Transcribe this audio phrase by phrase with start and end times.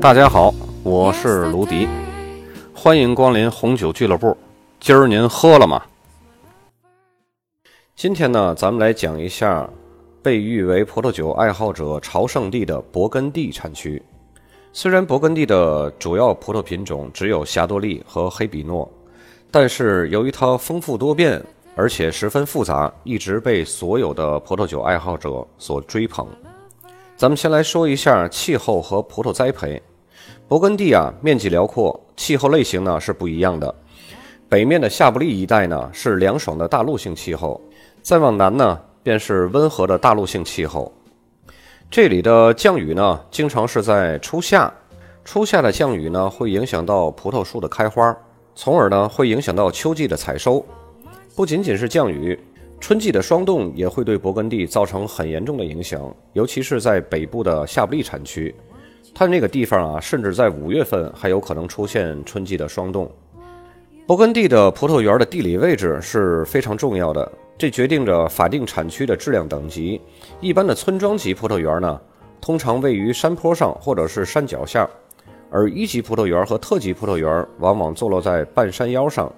[0.00, 1.88] 大家好，我是卢迪，
[2.72, 4.36] 欢迎光临红酒俱乐部。
[4.78, 5.82] 今儿您喝了吗？
[7.96, 9.68] 今天呢，咱们来讲一下
[10.22, 14.00] 被誉为葡萄酒爱好者朝圣地的勃艮第产区。
[14.72, 18.88] 虽然勃艮第的主要葡萄品种只有霞多丽和黑比诺，
[19.50, 26.24] 但是由于它丰富多变，而且十分复杂，一直被所有的葡萄酒爱好者所追捧。
[27.18, 29.82] 咱们先来说一下气候和葡萄栽培。
[30.48, 33.74] 勃艮第啊，面积辽阔，气候类型呢是不一样的。
[34.48, 37.60] 北面的夏布利一带呢是凉爽的大陆性气候，
[38.02, 40.92] 再往南呢便是温和的大陆性气候。
[41.90, 44.72] 这里的降雨呢经常是在初夏，
[45.24, 48.16] 初夏的降雨呢会影响到葡萄树的开花，
[48.54, 50.64] 从而呢会影响到秋季的采收。
[51.34, 52.38] 不仅仅是降雨，
[52.80, 58.54] 春季的霜冻也会对勃艮第造成很严重的影响，尤其是在北部的夏布利产区。
[59.14, 63.10] 它那个地方啊，甚至在五月份还有可能出现春季的霜冻。
[64.06, 70.00] 勃艮第的葡萄园的地理位置是非常重要的，这决定着法定产区的质量等级。
[70.40, 72.00] 一般的村庄级葡萄园呢，
[72.40, 74.88] 通常位于山坡上或者是山脚下，
[75.50, 79.30] 而一级葡萄园和特级葡萄园往往坐落在半山腰上。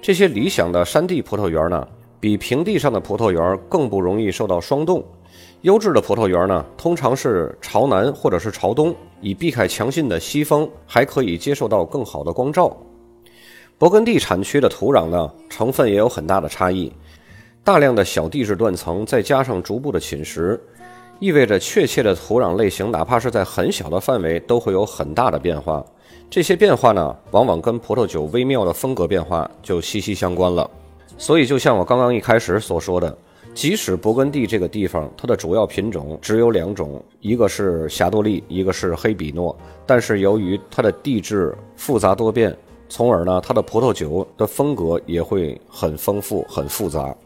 [0.00, 1.86] 这些理想的山地葡萄园呢，
[2.18, 5.04] 比平地上的葡萄园更不容易受到霜冻。
[5.62, 12.76] 优质的葡萄园呢，通常是朝南或者是朝东，以避开强劲的西风，还可以接受到更好的光照。
[13.78, 16.92] 勃艮第产区的土壤呢，成分也有很大的差异，
[17.64, 20.58] 大量的小地质断层，再加上逐步的侵蚀，
[21.18, 25.84] 意味着确切的土壤类型，哪怕是在很小的范围，都会有很大的变化。
[26.30, 30.70] 这些变化呢，往往跟葡萄酒微妙的风格变化就息息相关了。
[31.18, 33.16] 所以，就像我刚刚一开始所说的。
[33.54, 39.56] 即使勃艮第这个地方，它的主要品种只有两种，一个是霞多丽，一个是黑比诺。
[39.86, 42.54] 但是由于它的地质复杂多变，
[42.86, 47.16] 从而呢，它的葡萄酒的风格也会很丰富、很复杂。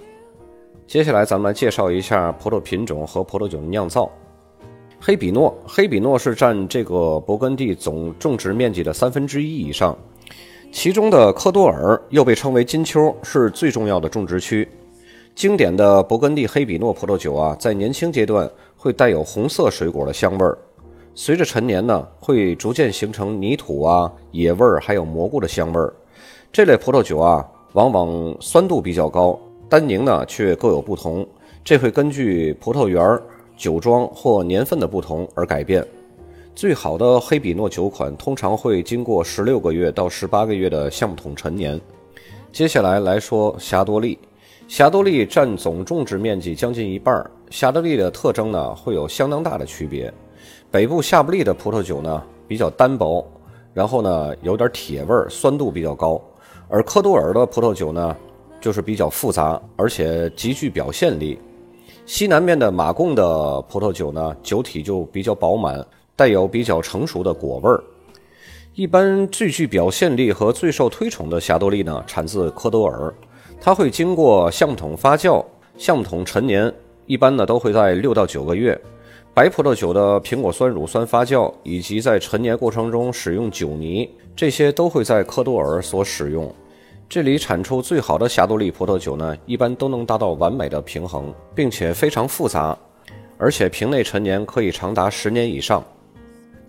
[0.87, 4.09] 接下来咱们来介绍一下葡萄品种和葡萄酒的酿造。
[5.01, 9.99] 黑比诺，黑比诺是占这个勃艮第总种植面积的三分之一以上，
[10.71, 14.69] 其中的科多尔又被称为金丘，是最重要的种植区。
[15.35, 20.59] 经典的勃艮第黑比诺葡萄酒啊，在年轻阶段会带有红色水果的香味儿，
[21.15, 25.95] 随着陈年呢，会逐渐形成泥土啊、野味儿还有蘑菇的香味儿。
[26.53, 29.39] 这类葡萄酒啊，往往酸度比较高，
[29.69, 31.25] 单宁呢却各有不同，
[31.65, 33.17] 这会根据葡萄园、
[33.57, 35.87] 酒庄或年份的不同而改变。
[36.57, 41.81] 最好的黑比诺酒款通常会经过十六个月到十八个月的橡木桶陈年。
[42.53, 44.19] 接下来来说霞多丽。
[44.67, 47.25] 霞多丽占总种植面积将近一半。
[47.49, 50.13] 霞多丽的特征呢，会有相当大的区别。
[50.69, 53.25] 北部夏布利的葡萄酒呢，比较单薄，
[53.73, 56.21] 然后呢，有点铁味儿，酸度比较高。
[56.69, 58.17] 而科多尔的葡萄酒呢，
[58.61, 61.39] 就是比较复杂，而且极具表现力。
[62.05, 65.85] 西南面的马贡的葡萄酒呢，酒体就比较饱满，
[66.17, 67.83] 带有比较成熟的果味儿。
[68.75, 73.13] 一般最具表现力和最受推崇的霞多丽呢，产自科多尔。
[73.61, 75.45] 它会经过橡木桶发酵、
[75.77, 76.73] 橡木桶陈年，
[77.05, 78.81] 一般呢都会在六到九个月。
[79.35, 86.53] 白葡萄酒的苹果酸乳酸发酵，以及在陈年过程中使用酒泥，这些都会在科多尔所使用。
[87.09, 92.79] 这里产出最好的霞多丽葡萄酒呢，一般都能达到完美的平衡，并且非常复杂，
[93.37, 95.85] 而且瓶内陈年可以长达十年以上。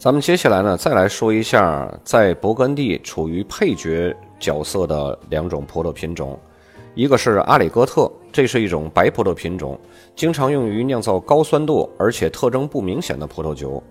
[0.02, 6.40] 咱们接下来呢，再来说一下在勃艮第处于配角角色的两种葡萄品种。
[6.96, 9.80] 一个是阿里戈特，这是一种白葡萄品种，
[10.16, 13.84] 经常用于酿造高酸度而且特征不明显的葡萄酒。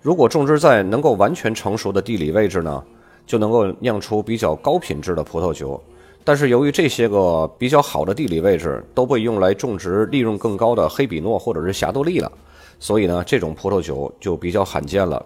[0.00, 2.82] 如果种植在能够完全成熟的地理位置呢，
[3.26, 5.78] 就能够酿出比较高品质的葡萄酒。
[6.24, 12.32] 但是由于这些个比较好的地理位置都被用来种植利润更高的黑比诺或者是霞多丽了，
[12.78, 15.22] 所以呢，这种葡萄酒就比较罕见了。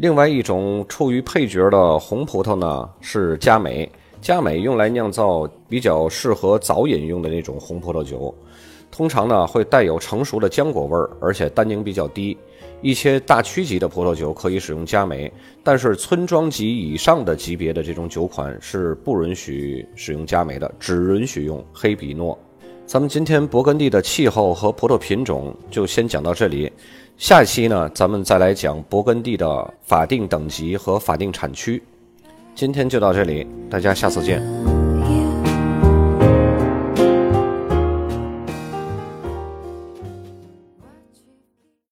[0.00, 3.86] 另外一种处于配角的红葡萄呢，是佳美。
[4.22, 8.34] 佳美用来酿造比较适合早饮用的那种红葡萄酒，
[8.90, 12.34] 通常呢会带有成熟的浆果味儿，而且单宁比较低。
[12.80, 15.30] 一些大区级的葡萄酒可以使用佳美，
[15.62, 22.38] 但是村庄级以上的级别的这种酒款是不允许使用佳美的，只允许用黑比诺。
[22.86, 26.72] 咱们今天勃艮第的气候和葡萄品种就先讲到这里，
[27.20, 31.82] 下一期呢咱们再来讲勃艮第的法定等级和法定产区。
[32.54, 34.42] 今天就到这里，大家下次见。